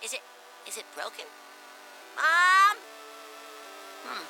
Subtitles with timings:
[0.00, 0.20] Is it.
[0.68, 1.24] is it broken?
[2.14, 2.76] Mom?
[4.04, 4.24] Hmm.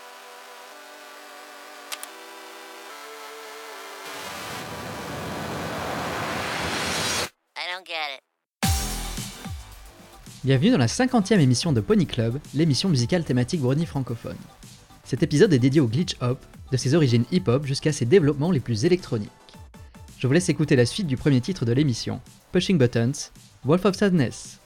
[7.55, 8.23] I don't get it.
[10.43, 14.39] Bienvenue dans la 50e émission de Pony Club, l'émission musicale thématique Brony francophone.
[15.05, 16.43] Cet épisode est dédié au glitch hop,
[16.73, 19.31] de ses origines hip-hop jusqu'à ses développements les plus électroniques.
[20.19, 22.23] Je vous laisse écouter la suite du premier titre de l'émission,
[22.53, 23.13] Pushing Buttons,
[23.67, 24.61] Wolf of Sadness.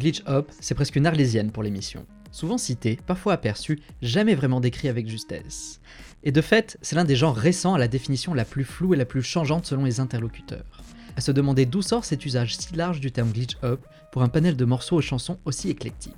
[0.00, 2.06] Glitch hop, c'est presque une arlésienne pour l'émission.
[2.32, 5.80] Souvent cité, parfois aperçu, jamais vraiment décrit avec justesse.
[6.24, 8.96] Et de fait, c'est l'un des genres récents à la définition la plus floue et
[8.96, 10.82] la plus changeante selon les interlocuteurs.
[11.16, 14.28] À se demander d'où sort cet usage si large du terme glitch hop pour un
[14.28, 16.14] panel de morceaux aux chansons aussi éclectiques.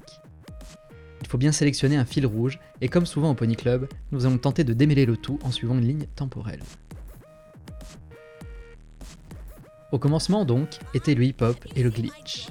[1.20, 4.38] Il faut bien sélectionner un fil rouge, et comme souvent au Pony Club, nous allons
[4.38, 6.62] tenter de démêler le tout en suivant une ligne temporelle.
[9.93, 12.49] Au commencement donc, était le hip-hop et le glitch.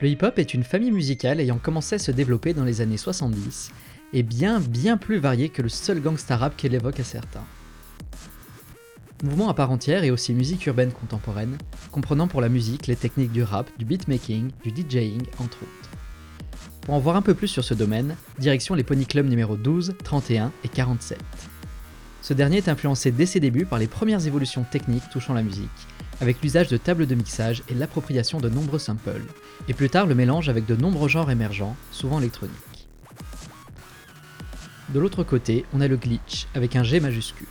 [0.00, 3.70] Le hip-hop est une famille musicale ayant commencé à se développer dans les années 70
[4.12, 7.44] et bien bien plus variée que le seul gangsta rap qu'elle évoque à certains.
[9.22, 11.56] Mouvement à part entière et aussi musique urbaine contemporaine,
[11.92, 15.90] comprenant pour la musique les techniques du rap, du beatmaking, du DJing, entre autres.
[16.80, 19.94] Pour en voir un peu plus sur ce domaine, direction les Pony Club numéro 12,
[20.02, 21.18] 31 et 47.
[22.24, 25.68] Ce dernier est influencé dès ses débuts par les premières évolutions techniques touchant la musique,
[26.22, 29.20] avec l'usage de tables de mixage et l'appropriation de nombreux samples,
[29.68, 32.88] et plus tard le mélange avec de nombreux genres émergents, souvent électroniques.
[34.94, 37.46] De l'autre côté, on a le glitch, avec un G majuscule.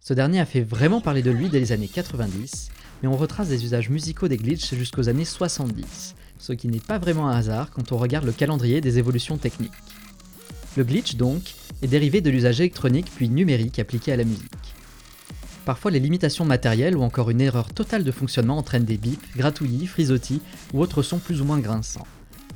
[0.00, 2.70] Ce dernier a fait vraiment parler de lui dès les années 90,
[3.00, 6.98] mais on retrace des usages musicaux des glitches jusqu'aux années 70, ce qui n'est pas
[6.98, 9.70] vraiment un hasard quand on regarde le calendrier des évolutions techniques.
[10.76, 14.50] Le glitch, donc, est dérivé de l'usage électronique puis numérique appliqué à la musique.
[15.64, 19.86] Parfois, les limitations matérielles ou encore une erreur totale de fonctionnement entraînent des bips, gratouillis,
[19.86, 20.42] frisottis
[20.72, 22.06] ou autres sons plus ou moins grinçants.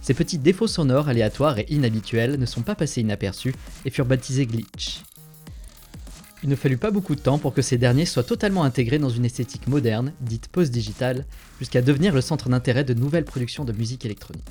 [0.03, 3.55] Ces petits défauts sonores aléatoires et inhabituels ne sont pas passés inaperçus
[3.85, 5.03] et furent baptisés glitch.
[6.43, 9.09] Il ne fallut pas beaucoup de temps pour que ces derniers soient totalement intégrés dans
[9.09, 11.25] une esthétique moderne, dite post-digitale,
[11.59, 14.45] jusqu'à devenir le centre d'intérêt de nouvelles productions de musique électronique.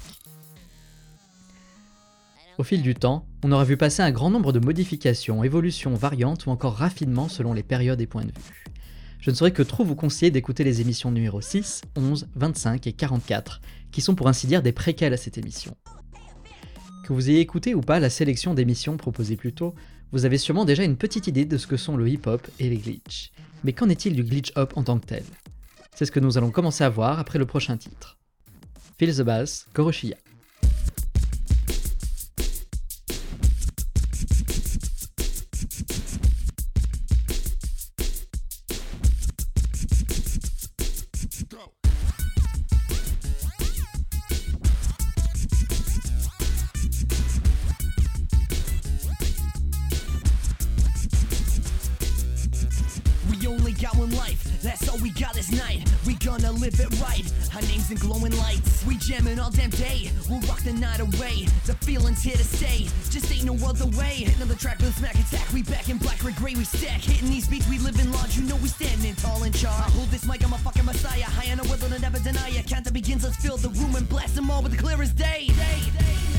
[2.57, 6.47] Au fil du temps, on aura vu passer un grand nombre de modifications, évolutions, variantes
[6.47, 8.65] ou encore raffinements selon les périodes et points de vue.
[9.19, 12.93] Je ne saurais que trop vous conseiller d'écouter les émissions numéro 6, 11, 25 et
[12.93, 13.61] 44,
[13.91, 15.75] qui sont pour ainsi dire des préquels à cette émission.
[17.05, 19.75] Que vous ayez écouté ou pas la sélection d'émissions proposées plus tôt,
[20.11, 22.77] vous avez sûrement déjà une petite idée de ce que sont le hip-hop et les
[22.77, 23.31] glitch.
[23.63, 25.23] Mais qu'en est-il du glitch-hop en tant que tel?
[25.95, 28.17] C'est ce que nous allons commencer à voir après le prochain titre.
[28.97, 30.17] Feel the Bass, Koroshiya.
[58.97, 59.07] Lights.
[59.07, 61.47] Jamming all damn day, we'll rock the night away.
[61.65, 64.27] The feeling's here to stay, just ain't no other way.
[64.35, 67.01] Another track with a smack attack, we back in black, red, gray, we stack.
[67.01, 69.79] Hitting these beats, we live in large, you know we standing tall and charged.
[69.79, 71.23] I hold this mic, I'm a fucking messiah.
[71.23, 72.61] High on a will never deny ya.
[72.67, 75.47] Count that begins, let's fill the room and blast them all with the clearest day.
[75.47, 76.36] Feel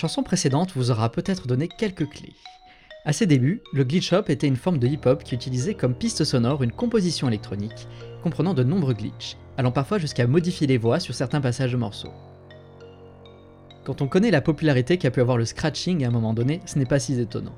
[0.00, 2.32] chanson précédente vous aura peut-être donné quelques clés.
[3.04, 6.24] À ses débuts, le glitch hop était une forme de hip-hop qui utilisait comme piste
[6.24, 7.86] sonore une composition électronique
[8.22, 12.12] comprenant de nombreux glitches, allant parfois jusqu'à modifier les voix sur certains passages de morceaux.
[13.84, 16.78] Quand on connaît la popularité qu'a pu avoir le scratching à un moment donné, ce
[16.78, 17.56] n'est pas si étonnant.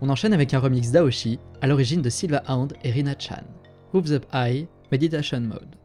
[0.00, 3.44] On enchaîne avec un remix d'Aoshi, à l'origine de Silva Hound et Rina Chan.
[3.92, 5.76] Moves Up High, Meditation Mode.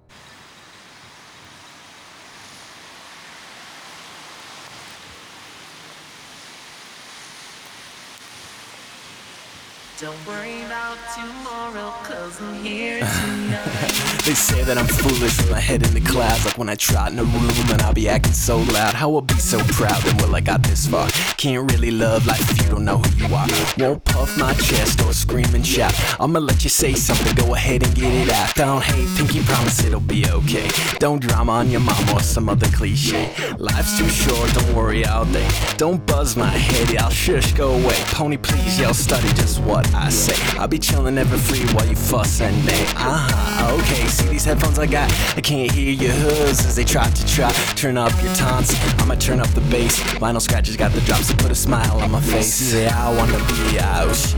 [10.00, 14.06] Don't worry about tomorrow, cause I'm here tonight.
[14.30, 16.46] They say that I'm foolish with my head in the clouds.
[16.46, 18.94] Like when I trot in a room and I'll be acting so loud.
[18.94, 21.10] How I'll be so proud and well I got this far?
[21.38, 23.48] Can't really love life if you don't know who you are.
[23.80, 25.96] Won't puff my chest or scream and shout.
[26.20, 28.54] I'ma let you say something, go ahead and get it out.
[28.54, 30.70] Don't hate, pinky promise it'll be okay.
[31.00, 33.32] Don't drama on your mom or some other cliche.
[33.58, 35.50] Life's too short, don't worry all day.
[35.78, 37.98] Don't buzz my head, y'all shush, go away.
[38.12, 41.96] Pony please, y'all study just what I say I'll be chillin' ever free while you
[41.96, 45.12] fuss and nay Uh-huh, okay, see these headphones I got?
[45.38, 49.16] I can't hear your hooves as they try to try Turn up your taunts, I'ma
[49.16, 50.00] turn up the bass.
[50.20, 52.54] Vinyl scratches got the drops to put a smile on my face.
[52.54, 54.36] Say I wanna be Aoshi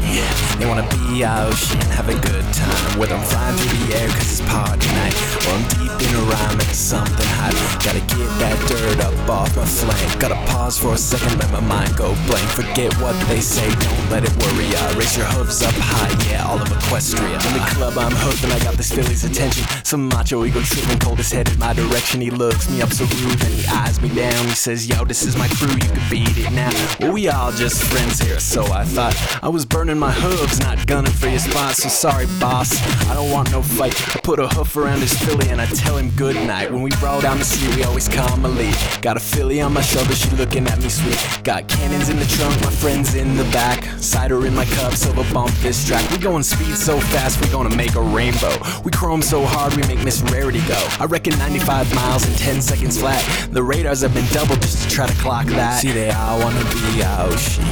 [0.59, 2.99] They wanna be Aoshi and have a good time.
[2.99, 5.15] Whether I'm flying through the air cause it's party night.
[5.47, 7.53] Or I'm deep in a rhyme and it's something hot.
[7.83, 10.19] Gotta get that dirt up off my flank.
[10.19, 12.47] Gotta pause for a second, let my mind go blank.
[12.49, 14.81] Forget what they say, don't let it worry ya.
[14.97, 18.53] Raise your hooves up high, yeah, all of Equestria In the club I'm hooked and
[18.53, 19.65] I got this filly's attention.
[19.83, 22.21] Some macho ego tripping, coldest headed my direction.
[22.21, 24.45] He looks me up so rude and he eyes me down.
[24.45, 26.71] He says, yo, this is my crew, you can beat it now.
[26.99, 30.85] Well, we all just friends here, so I thought I was burning my hooves, not
[30.85, 32.69] gunning for your spot So sorry, boss,
[33.09, 33.95] I don't want no fight.
[34.15, 36.71] I put a hoof around his filly and I tell him good night.
[36.71, 39.81] When we roll down the street, we always a lead Got a filly on my
[39.81, 41.43] shoulder, she looking at me sweet.
[41.43, 43.83] Got cannons in the trunk, my friends in the back.
[43.99, 46.09] Cider in my cup, silver bump this track.
[46.11, 48.53] We going speed so fast, we gonna make a rainbow.
[48.83, 50.79] We chrome so hard, we make Miss Rarity go.
[50.99, 53.23] I reckon 95 miles in 10 seconds flat.
[53.51, 55.81] The radars have been doubled just to try to clock that.
[55.81, 57.63] See, they all wanna be Aoshi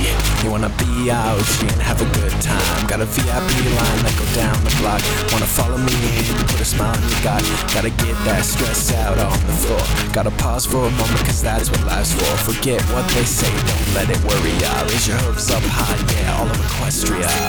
[0.44, 2.88] They wanna be Aoshi and have a good time.
[2.88, 5.02] Got a VIP line that go down the block.
[5.32, 9.18] Wanna follow me in, put a smile on your god Gotta get that stress out
[9.20, 9.84] on the floor.
[10.14, 12.52] Gotta pause for a moment cause that's what life's for.
[12.52, 14.72] Forget what they say, don't let it worry ya.
[14.84, 17.49] Raise your hooves up high, yeah, all of Equestria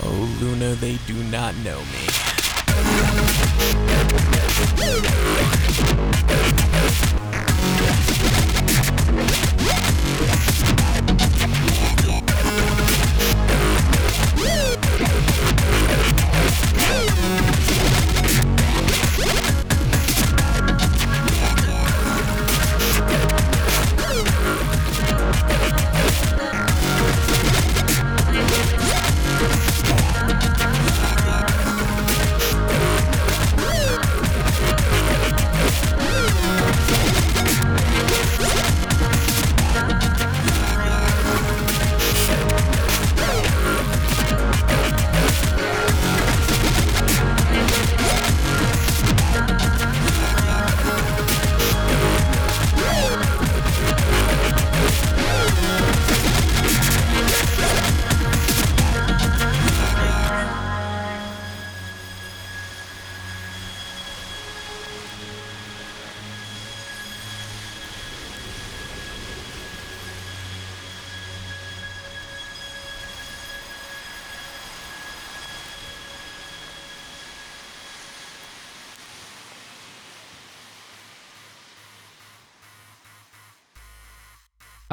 [0.00, 2.08] Oh, Luna, they do not know me.
[14.36, 14.67] Woo!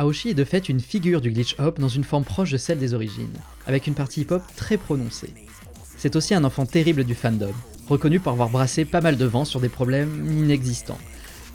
[0.06, 2.78] Aoshi est de fait une figure du glitch hop dans une forme proche de celle
[2.78, 3.34] des origines,
[3.66, 5.34] avec une partie hip-hop très prononcée.
[5.98, 7.54] C'est aussi un enfant terrible du fandom,
[7.90, 11.00] reconnu pour avoir brassé pas mal de vent sur des problèmes inexistants.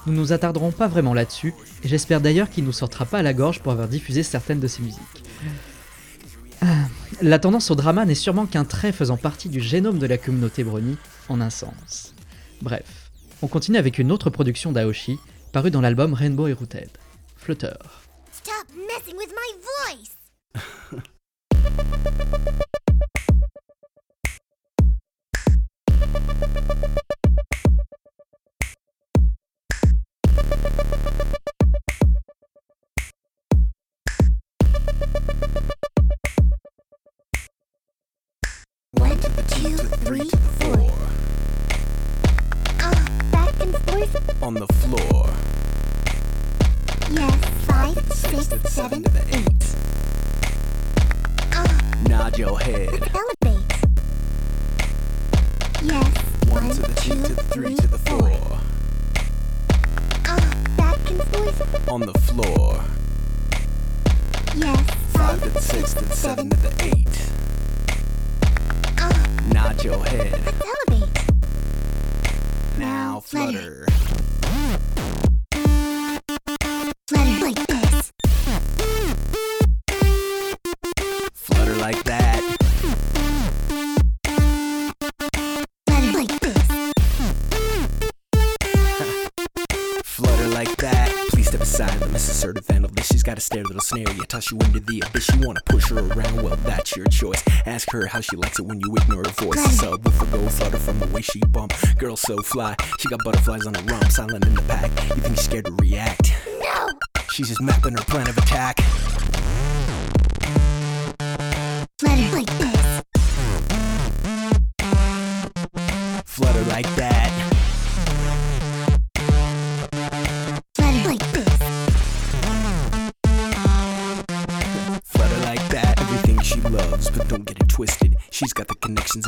[0.06, 1.54] Nous nous attarderons pas vraiment là-dessus,
[1.84, 4.66] et j'espère d'ailleurs qu'il nous sortira pas à la gorge pour avoir diffusé certaines de
[4.66, 4.98] ses musiques.
[6.60, 6.88] Ah,
[7.22, 10.64] La tendance au drama n'est sûrement qu'un trait faisant partie du génome de la communauté
[10.64, 10.96] brony,
[11.28, 12.14] en un sens.
[12.62, 13.10] Bref,
[13.42, 15.18] on continue avec une autre production d'Aoshi,
[15.52, 16.90] parue dans l'album Rainbow Rooted,
[17.36, 17.76] Flutter.
[18.86, 19.50] Messing with my
[19.88, 20.16] voice!
[38.92, 40.92] One, two, three, four.
[42.80, 42.94] Uh,
[43.30, 44.42] back and forth.
[44.42, 44.89] On the floor.
[52.40, 52.88] Your head.
[52.88, 53.66] elevate.
[55.82, 56.16] Yes,
[56.48, 58.32] One to the two to the three to the four.
[60.24, 61.88] Uh, back and forth.
[61.90, 62.82] On the floor.
[64.56, 67.30] Yes, Five to the six to the seven to the eight.
[68.98, 70.32] Uh, Nod your head.
[70.88, 71.10] elevate.
[72.78, 73.20] Now.
[73.20, 73.84] Flutter
[94.30, 95.28] toss you into the abyss.
[95.34, 97.42] You wanna push her around, well, that's your choice.
[97.66, 99.58] Ask her how she likes it when you ignore her voice.
[99.80, 101.74] Subwoofer go flutter from the way she bump.
[101.98, 104.90] Girl so fly, she got butterflies on her rump, silent in the pack.
[105.08, 106.32] You think she's scared to react?
[106.62, 106.88] No!
[107.30, 108.78] She's just mapping her plan of attack.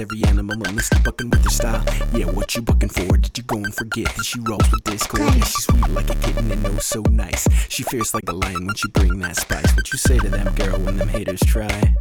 [0.03, 1.85] Every animal unlisted, bucking with her style.
[2.13, 3.17] Yeah, what you bucking for?
[3.17, 5.23] Did you go and forget that she rolls with discord?
[5.23, 7.47] Yeah, she's sweet like a kitten and oh so nice.
[7.69, 9.75] She fierce like a lion when she bring that spice.
[9.77, 11.95] What you say to them, girl, when them haters try?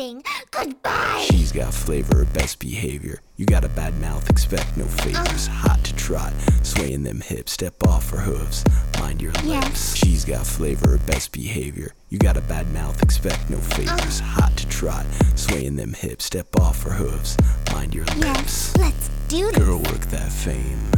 [0.00, 0.22] I'm.
[0.50, 1.26] Goodbye.
[1.30, 3.20] She's got flavor, best behavior.
[3.36, 5.48] You got a bad mouth, expect no favors.
[5.48, 5.52] Uh.
[5.52, 6.32] Hot to trot,
[6.62, 8.64] swaying them hips, step off her hooves,
[8.98, 9.94] mind your lips.
[9.94, 11.92] She's got flavor, best behavior.
[12.08, 14.20] You got a bad mouth, expect no favors.
[14.20, 14.24] Uh.
[14.24, 17.36] Hot to trot, swaying them hips, step off her hooves,
[17.72, 18.76] mind your Yes, lips.
[18.78, 19.58] let's do this.
[19.58, 20.90] Girl, work that fame.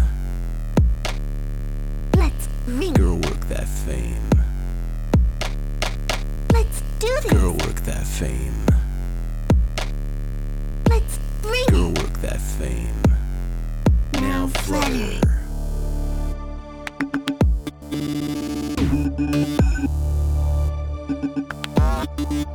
[2.17, 2.95] Let's ring.
[2.95, 4.31] Girl, work that fame.
[6.53, 7.33] Let's do this.
[7.33, 8.53] Girl, work that fame.
[10.93, 11.65] Let's ring.
[11.71, 13.03] Girl, work that fame.
[14.13, 15.21] Now flutter.
[21.75, 22.52] Flutter.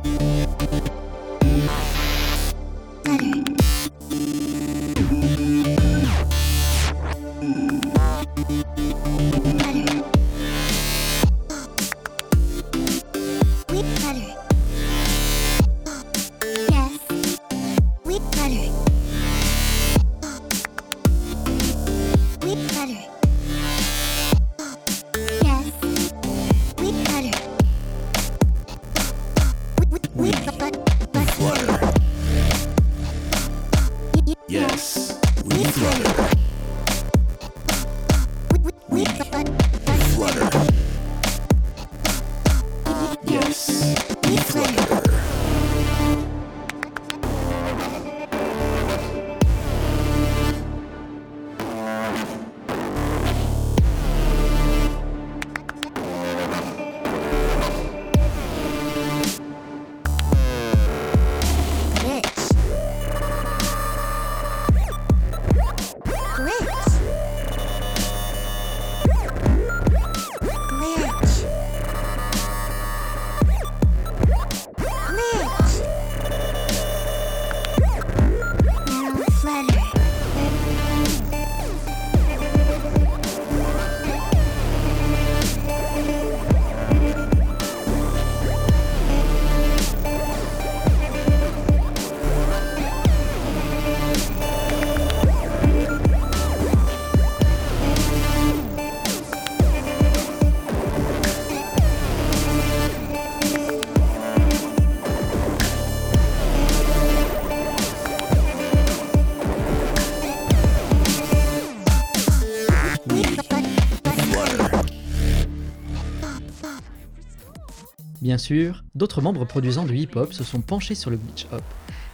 [118.38, 121.64] Bien sûr, d'autres membres produisant du hip-hop se sont penchés sur le glitch hop,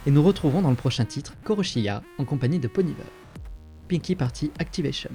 [0.07, 3.03] et nous retrouvons dans le prochain titre Koroshiya en compagnie de Ponyver.
[3.87, 5.11] Pinky Party Activation.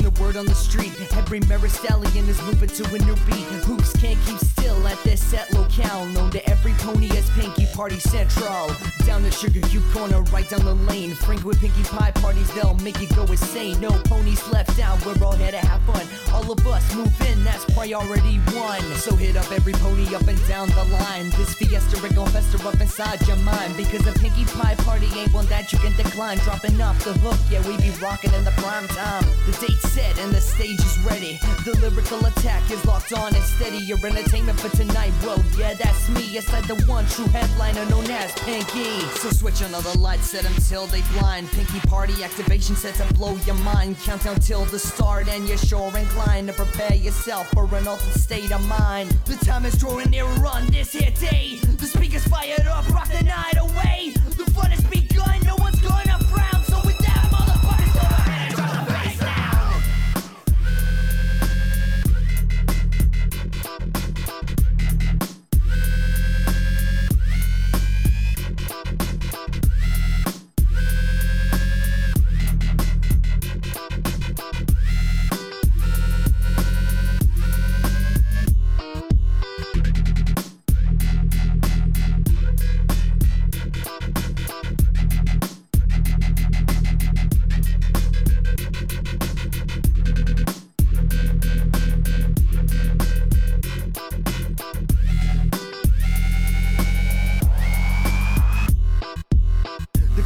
[0.00, 0.92] The word on the street.
[1.12, 3.46] Every Mary Stallion is moving to a new beat.
[3.68, 6.06] Hoops can't keep still at this set locale.
[6.06, 8.72] Known to every pony as Pinkie Party Central.
[9.06, 11.14] Down the Sugar Cube corner, right down the lane.
[11.14, 13.80] Frank with Pinkie Pie parties, they'll make it go insane.
[13.80, 16.06] No ponies left out, we're all here to have fun.
[16.32, 18.82] All of us move in, that's priority one.
[18.96, 21.30] So hit up every pony up and down the line.
[21.30, 23.76] This fiesta rig gon' fester up inside your mind.
[23.76, 26.38] Because a Pinkie Pie party ain't one that you can decline.
[26.38, 29.24] Dropping off the hook, yeah, we be rocking in the prime time.
[29.46, 31.38] The date's set and the stage is ready.
[31.64, 33.78] The lyrical attack is locked on and steady.
[33.78, 36.36] Your entertainment for tonight, well, yeah, that's me.
[36.36, 39.00] Aside the one true headliner known as Pinkie.
[39.20, 41.50] So switch on all the lights, set them till they blind.
[41.50, 43.98] Pinkie party activation set to blow your mind.
[44.00, 48.52] Countdown till the start, and you're sure inclined to prepare yourself for an altered state
[48.52, 49.10] of mind.
[49.26, 51.58] The time is drawing nearer on this here day.
[51.62, 54.12] The speakers fired up, rock the night away.
[54.36, 55.01] The fun is begun,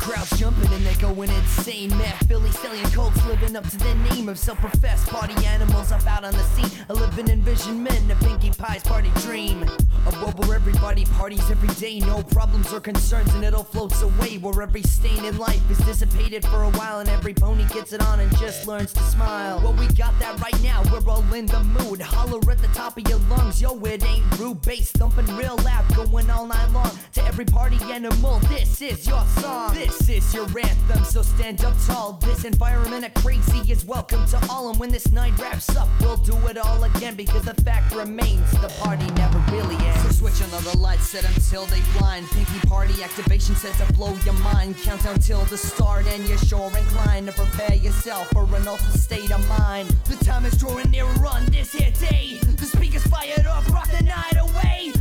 [0.07, 1.91] The crowd's jumping and they're going insane.
[1.91, 6.23] Mad Philly selling colts living up to their name of self-professed party animals up out
[6.23, 6.71] on the scene.
[6.89, 9.65] A living envision men, a Pinkie Pie's party dream.
[10.07, 14.03] A world where everybody parties every day, no problems or concerns, and it all floats
[14.03, 14.39] away.
[14.39, 18.01] Where every stain in life is dissipated for a while, and every pony gets it
[18.03, 19.59] on and just learns to smile.
[19.61, 22.01] Well, we got that right now, we're all in the mood.
[22.01, 24.63] Holler at the top of your lungs, yo, it ain't rude.
[24.63, 26.97] Bass thumping real loud, going all night long.
[27.15, 29.75] To every party animal, this is your song.
[29.75, 32.18] This is your anthem, so stand up tall.
[32.20, 34.68] This environment of crazy is welcome to all.
[34.68, 38.51] And when this night wraps up, we'll do it all again because the fact remains
[38.61, 40.03] the party never really ends.
[40.03, 42.27] So switch on all the lights, set until they blind.
[42.33, 44.77] Pinkie party activation set to blow your mind.
[44.83, 49.33] Countdown till the start, and you're sure inclined to prepare yourself for an altered state
[49.33, 49.88] of mind.
[50.05, 52.40] The time is drawing nearer on this here day.
[52.42, 54.92] The speakers fired up, rock the night away.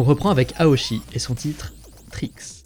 [0.00, 1.74] On reprend avec Aoshi et son titre
[2.10, 2.59] Tricks.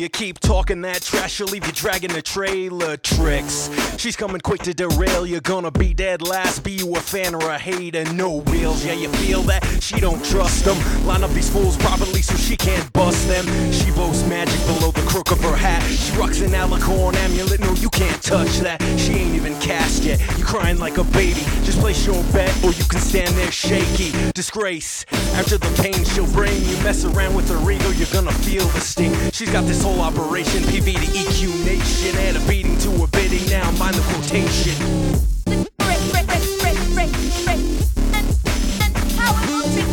[0.00, 0.08] Failure.
[0.20, 2.96] Keep talking that trash, she'll leave you dragging the trailer.
[2.96, 5.26] Tricks, she's coming quick to derail.
[5.26, 6.62] You're gonna be dead last.
[6.64, 8.04] Be you a fan or a hater?
[8.12, 9.64] No wheels, yeah, you feel that?
[9.82, 10.76] She don't trust them.
[11.06, 13.46] Line up these fools properly so she can't bust them.
[13.72, 15.82] She boasts magic below the crook of her hat.
[15.82, 18.80] She rocks an alicorn amulet, no, you can't touch that.
[18.98, 20.20] She ain't even cast yet.
[20.38, 21.42] You crying like a baby.
[21.64, 24.12] Just place your bet, or you can stand there shaky.
[24.32, 25.04] Disgrace.
[25.34, 28.80] After the pain she'll bring, you mess around with her ego, you're gonna feel the
[28.80, 29.14] sting.
[29.32, 33.48] She's got this whole operation, PV to EQ nation, and a beating to a bidding.
[33.48, 34.76] Now mind the quotation.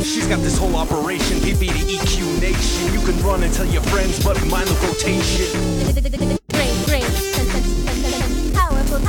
[0.03, 2.93] She's got this whole operation, PV to EQ nation.
[2.93, 5.47] You can run and tell your friends, but mind the quotation.
[6.51, 7.05] Great, great.
[8.53, 8.99] Powerful.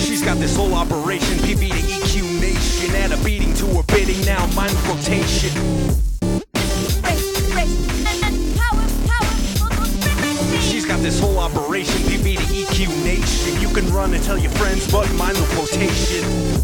[0.00, 4.24] She's got this whole operation, PV to EQ nation, and a beating to her bidding.
[4.24, 6.11] Now mind the quotation.
[11.72, 13.60] Operation, to EQ nation.
[13.62, 16.61] You can run and tell your friends, but mind the quotation.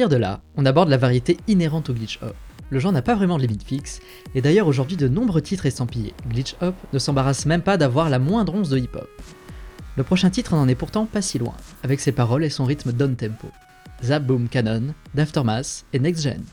[0.00, 2.34] Partir de là, on aborde la variété inhérente au glitch hop.
[2.70, 4.00] Le genre n'a pas vraiment de limite fixe,
[4.34, 8.18] et d'ailleurs aujourd'hui de nombreux titres estampillés glitch hop ne s'embarrassent même pas d'avoir la
[8.18, 9.10] moindre once de hip hop.
[9.98, 12.92] Le prochain titre n'en est pourtant pas si loin, avec ses paroles et son rythme
[12.92, 13.48] down tempo.
[14.02, 16.44] Zap Boom Cannon, d'Aftermath et Next Gen.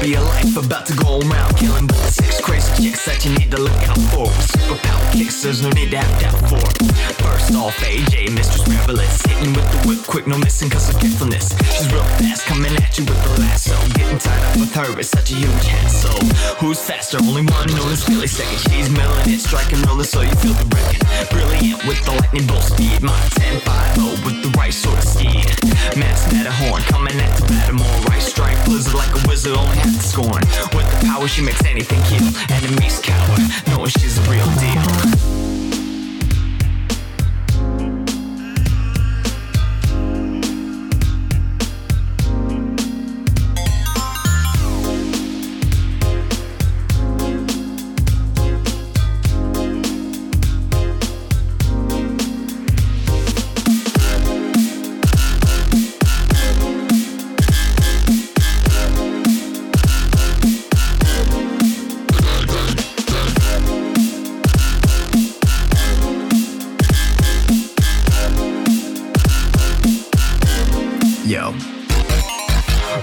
[0.00, 2.19] man Tropia life about to go around killing But
[2.80, 6.20] chicks that you need to look out for superpower kicks, there's no need to have
[6.20, 6.60] doubt for
[7.20, 11.52] First off, AJ, Mistress Marvelous Hitting with the whip quick, no missing cause of giftfulness
[11.68, 13.76] She's real fast, coming at you with the lasso.
[13.92, 16.20] Getting tied up with her is such a huge hassle.
[16.56, 17.18] Who's faster?
[17.20, 18.60] Only one known as Billy Second.
[18.72, 21.04] She's milling it, striking roller so you feel the wrecking.
[21.28, 23.02] Brilliant with the lightning bolt speed.
[23.02, 23.90] My 10-5
[24.24, 25.46] with the right sort of speed.
[25.96, 30.04] Mass Matterhorn coming at the Mattermore Right strike, blizzard like a wizard, only half the
[30.04, 30.42] scorn.
[30.76, 32.28] With the power she makes anything kill
[32.70, 35.39] Enemies cower, knowing she's a real deal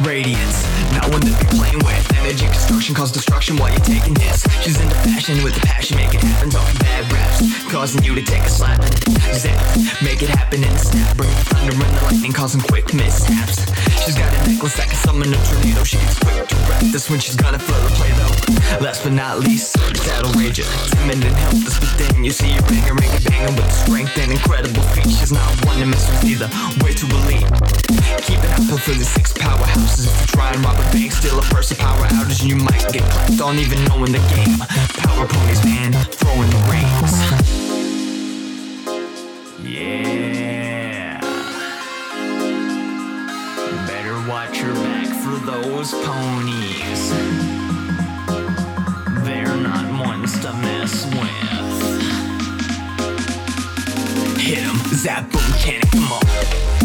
[0.04, 2.04] Radiance, not one that you're playing with.
[2.20, 4.44] Energy construction cause destruction while you're taking hits.
[4.60, 6.50] She's into fashion with the passion, make it happen.
[6.50, 7.40] Talking bad raps,
[7.72, 8.84] causing you to take a slap.
[9.32, 9.56] Zap,
[10.04, 11.16] make it happen in a snap.
[11.16, 13.64] Bring the thunder and the lightning, causing quick mishaps.
[14.04, 15.84] She's got a necklace that can summon a tornado.
[15.84, 16.84] She gets quick to wreck.
[16.92, 18.84] This when she's gonna flood the play though.
[18.84, 20.68] Last but not least, that'll rage it.
[20.92, 24.32] Timid and helpless, but then you see her banger, make it banging with strength and
[24.36, 25.08] incredible feet.
[25.16, 26.50] She's not one to mess with either.
[26.84, 27.48] Way too elite.
[28.28, 29.32] Keep it up for the six
[29.78, 30.08] powerhouses.
[30.08, 32.92] If you try and rob a bank, steal a first power outage, and you might
[32.92, 34.58] get clapped on even knowing the game.
[35.04, 37.14] Power ponies, man, throwing the reins.
[39.64, 41.20] Yeah.
[43.88, 47.12] Better watch your back for those ponies.
[49.24, 51.28] They're not ones to mess with.
[54.40, 56.77] Hit 'em, zap boom, cannon, come on.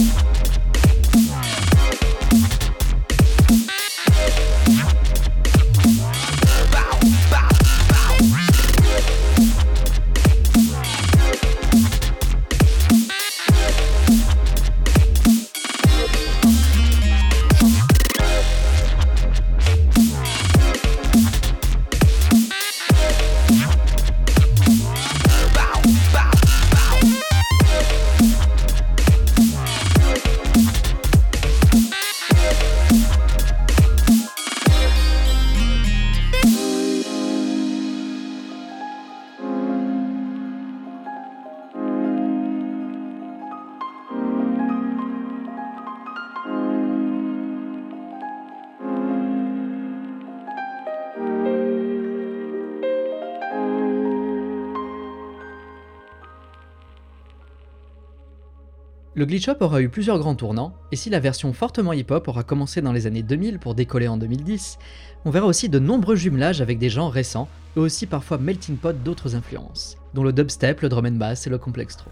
[59.22, 62.42] Le glitch hop aura eu plusieurs grands tournants, et si la version fortement hip-hop aura
[62.42, 64.78] commencé dans les années 2000 pour décoller en 2010,
[65.24, 69.00] on verra aussi de nombreux jumelages avec des genres récents, eux aussi parfois melting pot
[69.00, 72.10] d'autres influences, dont le dubstep, le drum and bass et le complex trop.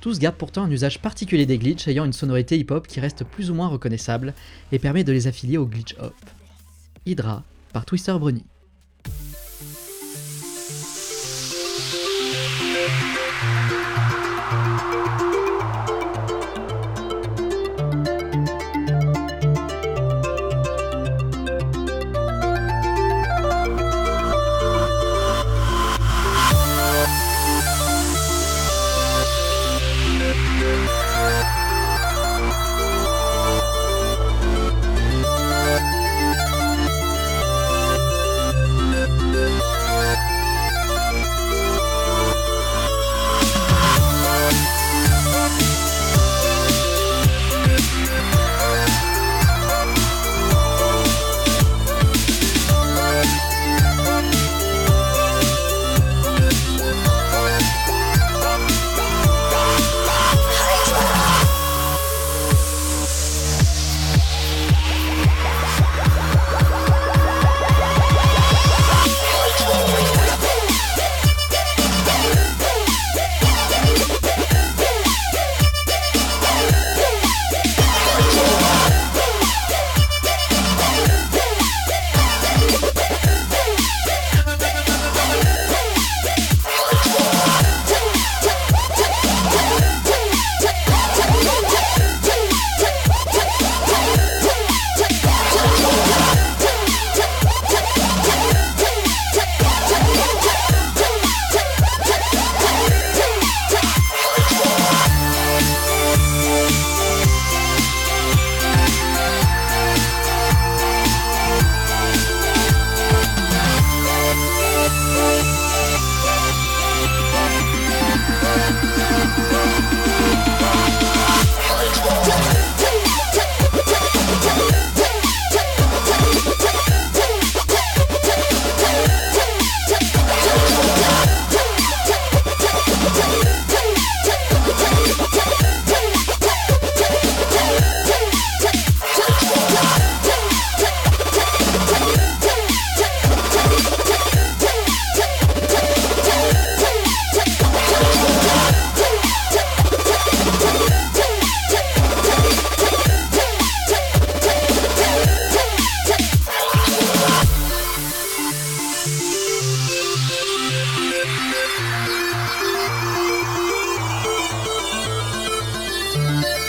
[0.00, 3.50] Tous gardent pourtant un usage particulier des glitches ayant une sonorité hip-hop qui reste plus
[3.50, 4.32] ou moins reconnaissable
[4.72, 6.14] et permet de les affilier au glitch hop.
[7.04, 7.42] Hydra
[7.74, 8.46] par Twister Bruni.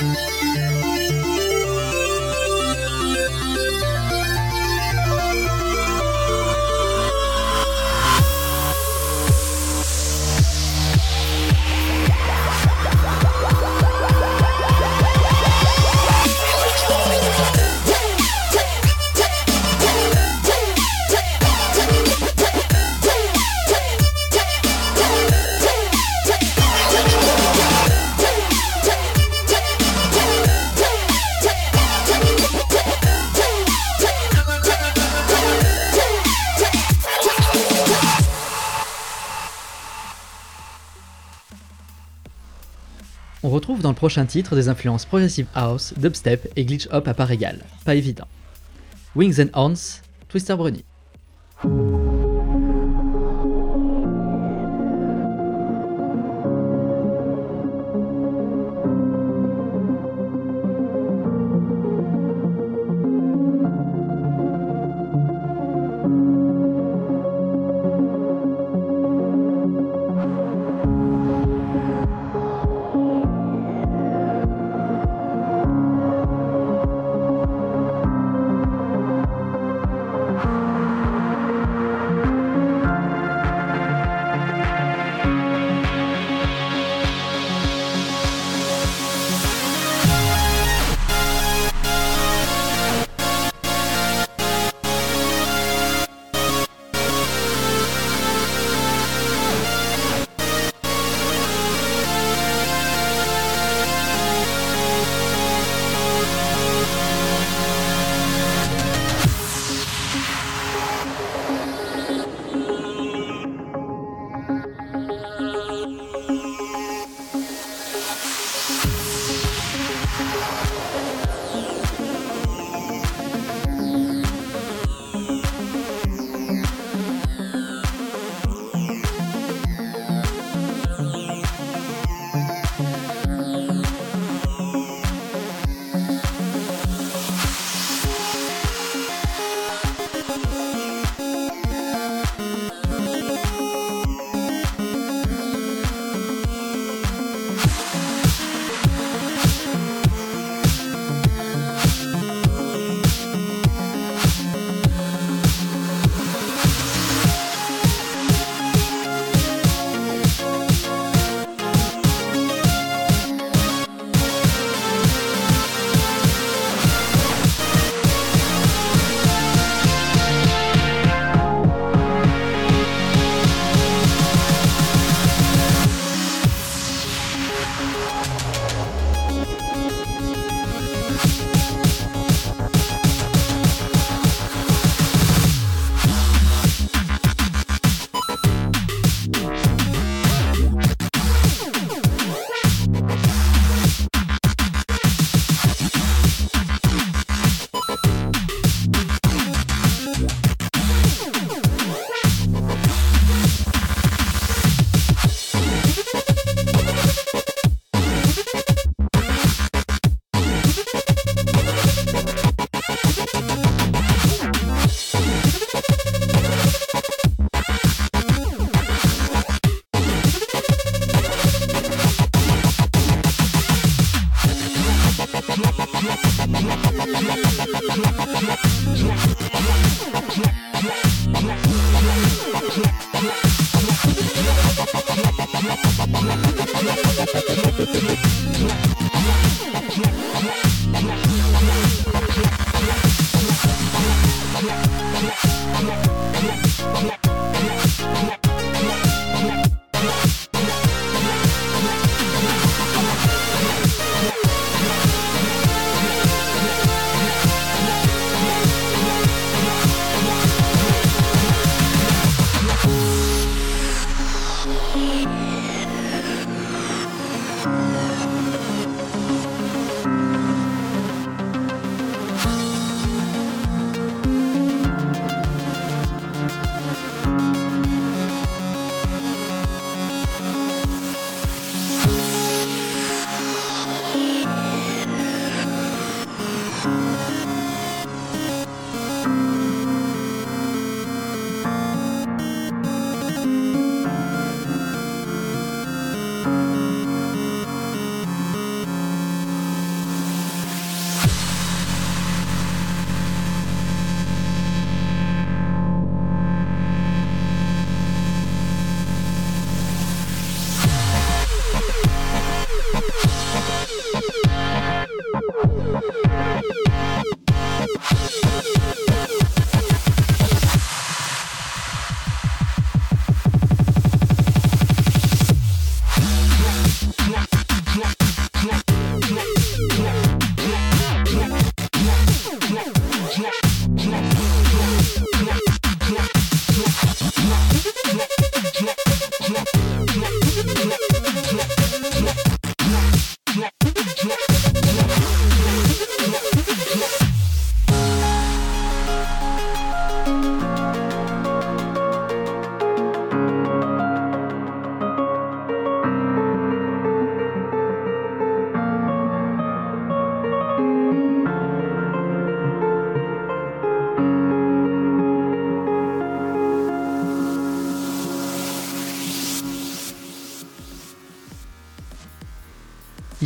[0.01, 0.40] On
[44.01, 47.59] prochain titre des influences progressive house, dubstep et glitch hop à part égale.
[47.85, 48.27] Pas évident.
[49.15, 50.83] Wings and Horns, Twister Bruni.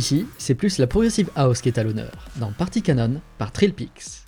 [0.06, 4.25] Ici, c'est plus la progressive house qui est à l'honneur, dans Party Canon par Trillpix.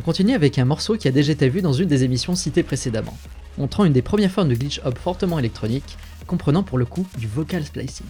[0.00, 3.16] Continue avec un morceau qui a déjà été vu dans une des émissions citées précédemment,
[3.56, 5.96] montrant une des premières formes de glitch hop fortement électronique,
[6.26, 8.06] comprenant pour le coup du vocal splicing.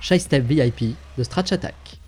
[0.00, 1.98] Shy Step VIP de Stratch Attack.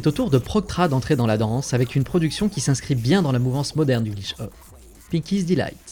[0.00, 3.20] C'est au tour de Proctra d'entrer dans la danse avec une production qui s'inscrit bien
[3.20, 4.50] dans la mouvance moderne du glitch hop.
[5.10, 5.89] Pinky's Delight.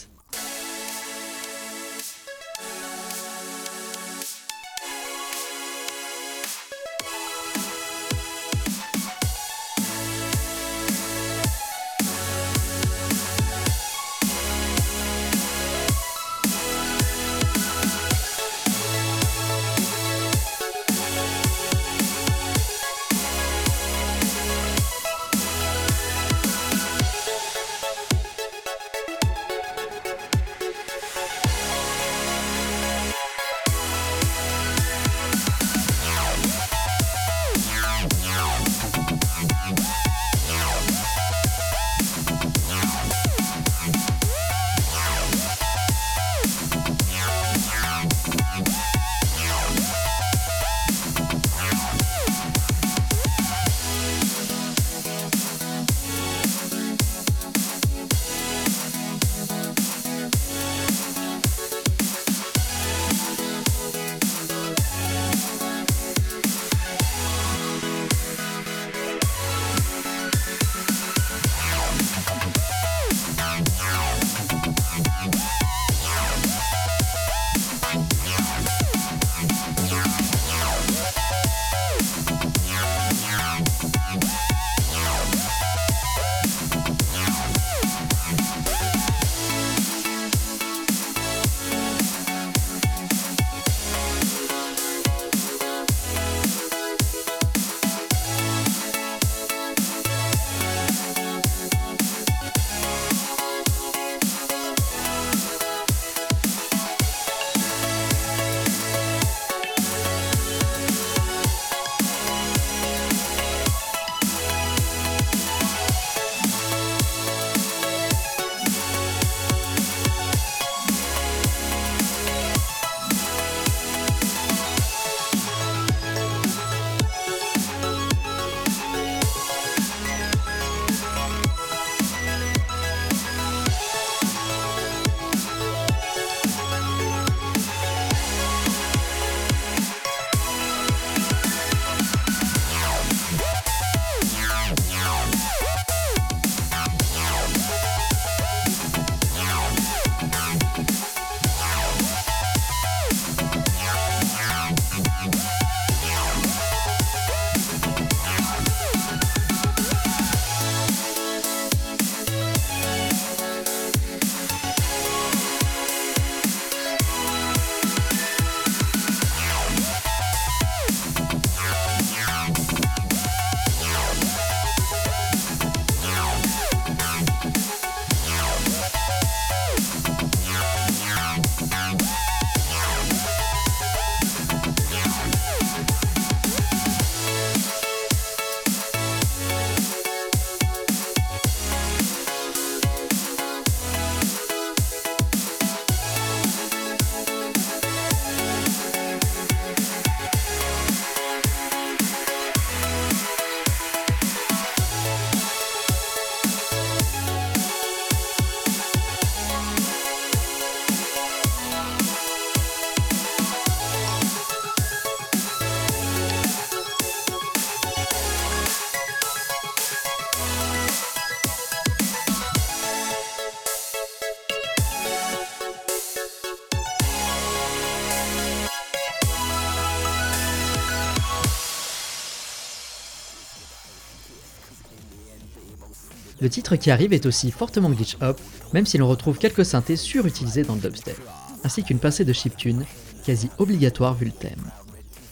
[236.48, 238.40] Le titre qui arrive est aussi fortement glitch hop,
[238.72, 241.20] même si l'on retrouve quelques synthés surutilisés dans le dubstep,
[241.62, 242.86] ainsi qu'une pincée de chiptune,
[243.26, 244.70] quasi obligatoire vu le thème.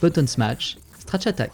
[0.03, 1.53] Button Smash, Stretch Attack.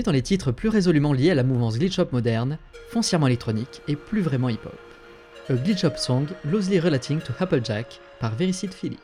[0.00, 2.56] Dans les titres plus résolument liés à la mouvance glitch hop moderne,
[2.88, 4.78] foncièrement électronique et plus vraiment hip-hop.
[5.50, 8.98] A glitch hop song loosely relating to Applejack par Vericid Philly.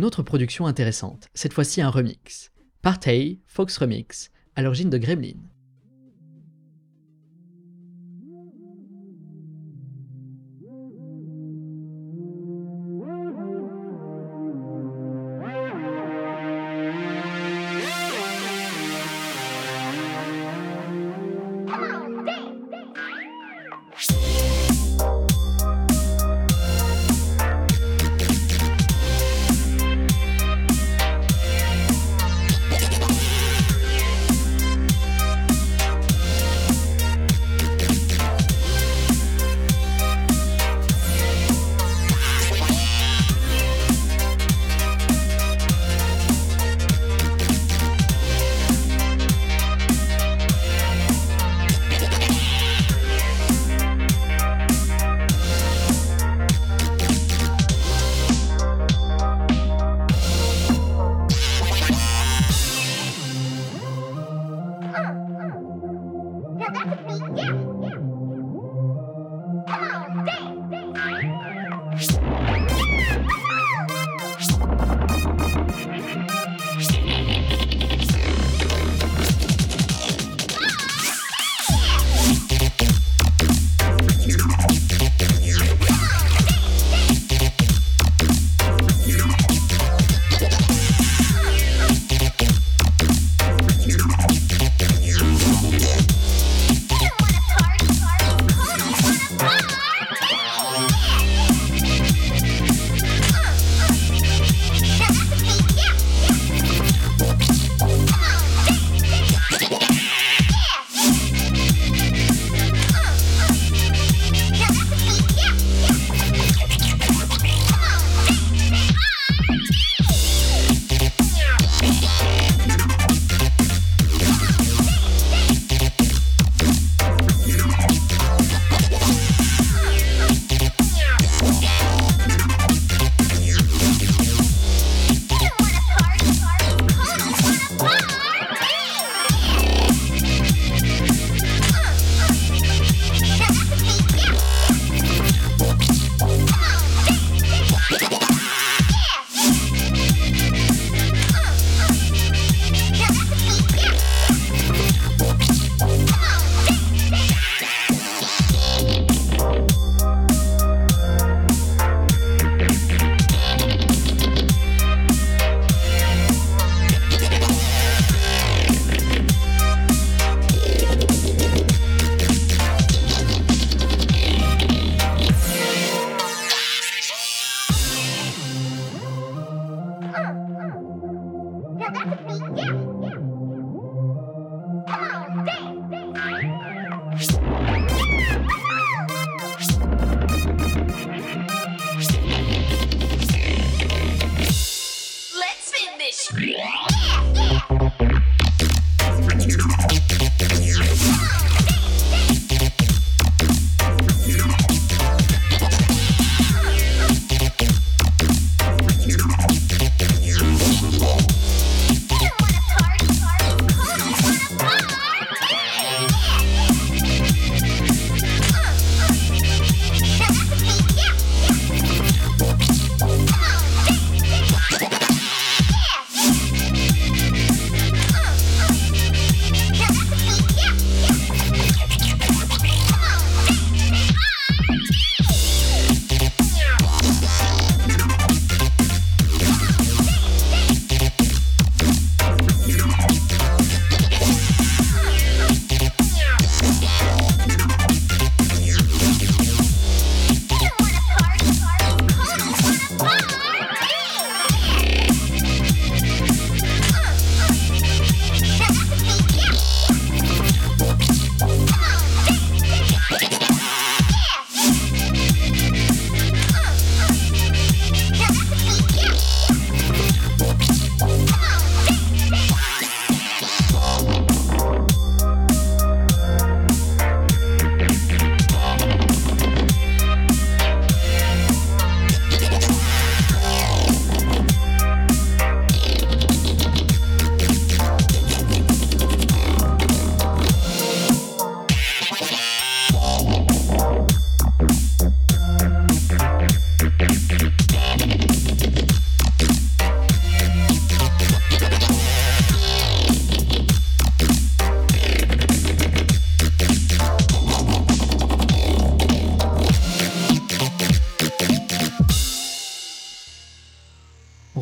[0.00, 2.52] Une autre production intéressante, cette fois-ci un remix.
[2.80, 5.36] Partey, Fox Remix, à l'origine de Gremlin.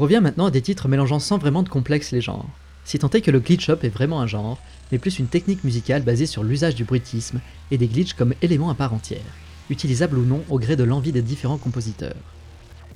[0.09, 2.49] Revient maintenant à des titres mélangeant sans vraiment de complexe les genres.
[2.87, 4.59] Si tant est que le glitch up est vraiment un genre,
[4.91, 8.71] mais plus une technique musicale basée sur l'usage du bruitisme et des glitches comme élément
[8.71, 9.21] à part entière,
[9.69, 12.17] utilisable ou non au gré de l'envie des différents compositeurs.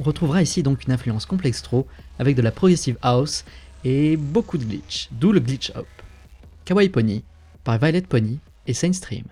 [0.01, 1.87] On retrouvera ici donc une influence complexe trop,
[2.19, 3.45] avec de la progressive house
[3.85, 5.85] et beaucoup de glitch, d'où le glitch up.
[6.65, 7.25] Kawaii Pony,
[7.63, 9.25] par Violet Pony et Saint Stream.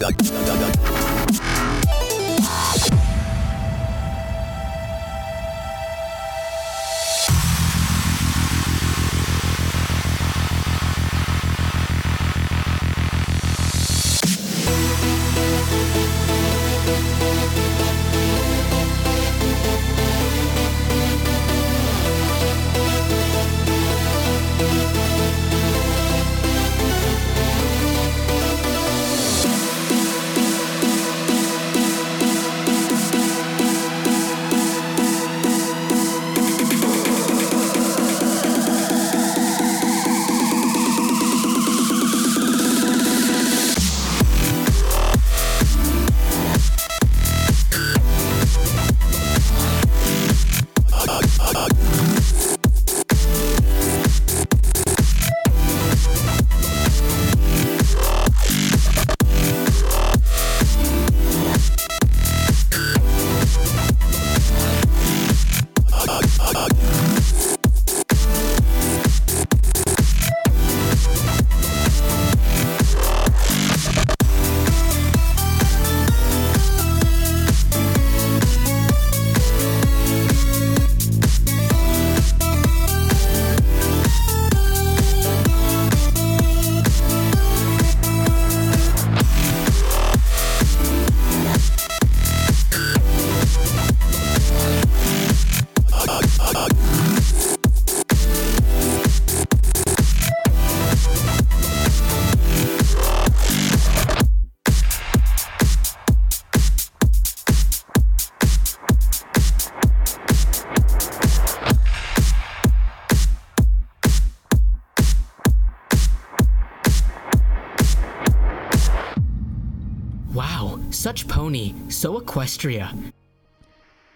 [0.00, 0.69] Da, da, da, da.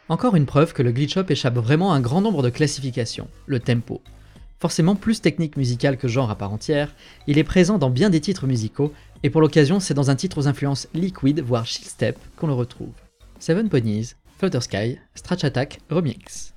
[0.08, 3.28] Encore une preuve que le glitch up échappe vraiment à un grand nombre de classifications,
[3.46, 4.02] le tempo.
[4.60, 6.94] Forcément plus technique musicale que genre à part entière,
[7.26, 8.92] il est présent dans bien des titres musicaux,
[9.24, 12.52] et pour l'occasion c'est dans un titre aux influences liquid voire chill step qu'on le
[12.52, 12.92] retrouve.
[13.40, 16.54] Seven Ponies, Flutter Sky, Stratch Attack Remix.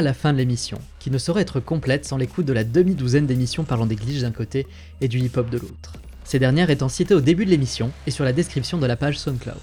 [0.00, 3.26] À la fin de l'émission, qui ne saurait être complète sans l'écoute de la demi-douzaine
[3.26, 4.66] d'émissions parlant des glitches d'un côté
[5.02, 5.92] et du hip-hop de l'autre.
[6.24, 9.18] Ces dernières étant citées au début de l'émission et sur la description de la page
[9.18, 9.58] SoundCloud.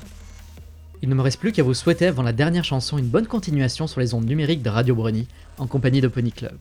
[1.01, 3.87] Il ne me reste plus qu'à vous souhaiter avant la dernière chanson une bonne continuation
[3.87, 5.27] sur les ondes numériques de Radio Brony
[5.57, 6.57] en compagnie de Pony Club.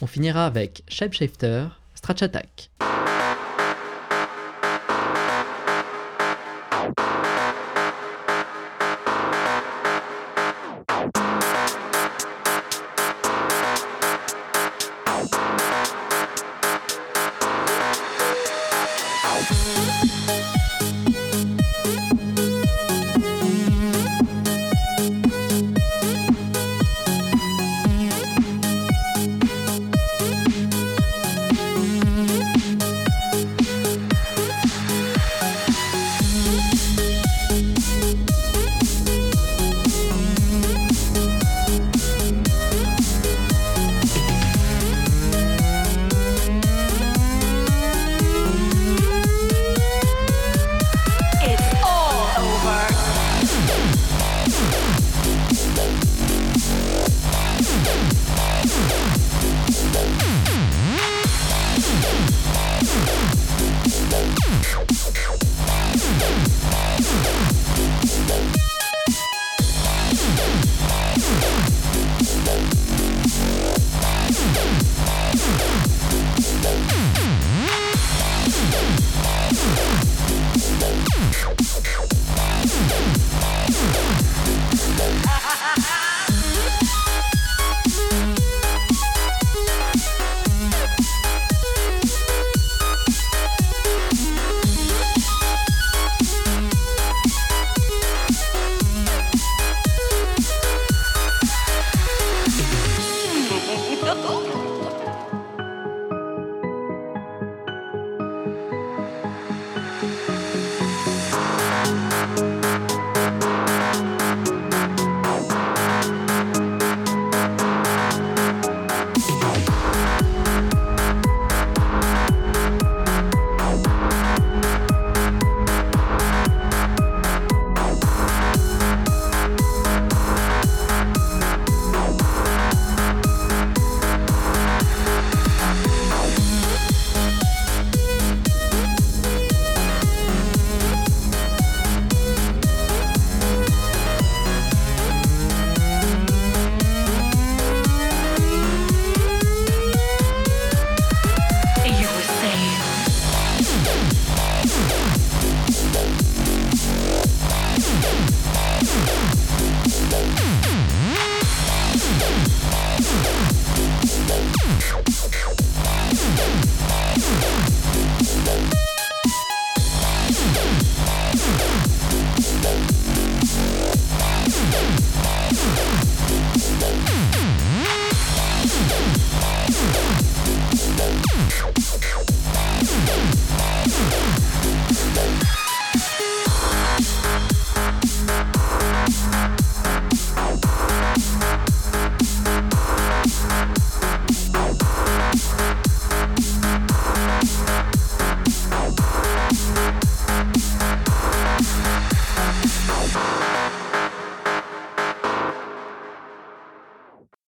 [0.00, 2.70] On finira avec Shapeshifter, Stratch Attack.